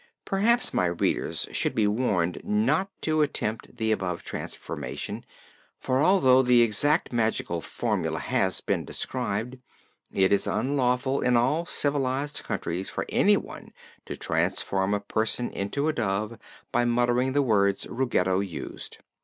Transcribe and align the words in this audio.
(Perhaps 0.25 0.73
my 0.73 0.87
readers 0.87 1.47
should 1.51 1.75
be 1.75 1.85
warned 1.85 2.41
not 2.43 2.89
to 3.01 3.21
attempt 3.21 3.77
the 3.77 3.91
above 3.91 4.23
transformation; 4.23 5.23
for, 5.77 6.01
although 6.01 6.41
the 6.41 6.63
exact 6.63 7.13
magical 7.13 7.61
formula 7.61 8.17
has 8.17 8.61
been 8.61 8.83
described, 8.83 9.59
it 10.11 10.31
is 10.31 10.47
unlawful 10.47 11.21
in 11.21 11.37
all 11.37 11.67
civilized 11.67 12.41
countries 12.43 12.89
for 12.89 13.05
anyone 13.09 13.71
to 14.07 14.17
transform 14.17 14.95
a 14.95 14.99
person 14.99 15.51
into 15.51 15.87
a 15.87 15.93
dove 15.93 16.35
by 16.71 16.83
muttering 16.83 17.33
the 17.33 17.43
words 17.43 17.85
Ruggedo 17.87 18.39
used. 18.39 18.97